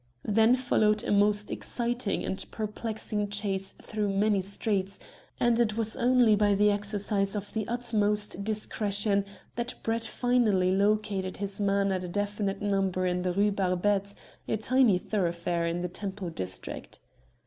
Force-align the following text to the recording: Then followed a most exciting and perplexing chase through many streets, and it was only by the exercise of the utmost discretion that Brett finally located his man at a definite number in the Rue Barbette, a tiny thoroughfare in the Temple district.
Then 0.25 0.55
followed 0.55 1.03
a 1.03 1.11
most 1.11 1.51
exciting 1.51 2.25
and 2.25 2.43
perplexing 2.49 3.29
chase 3.29 3.73
through 3.73 4.09
many 4.09 4.41
streets, 4.41 4.99
and 5.39 5.59
it 5.59 5.77
was 5.77 5.95
only 5.95 6.35
by 6.35 6.55
the 6.55 6.71
exercise 6.71 7.35
of 7.35 7.53
the 7.53 7.67
utmost 7.67 8.43
discretion 8.43 9.25
that 9.57 9.75
Brett 9.83 10.05
finally 10.05 10.71
located 10.71 11.37
his 11.37 11.59
man 11.59 11.91
at 11.91 12.03
a 12.03 12.07
definite 12.09 12.63
number 12.63 13.05
in 13.05 13.21
the 13.21 13.31
Rue 13.31 13.51
Barbette, 13.51 14.15
a 14.47 14.57
tiny 14.57 14.97
thoroughfare 14.97 15.67
in 15.67 15.81
the 15.83 15.87
Temple 15.87 16.31
district. 16.31 16.97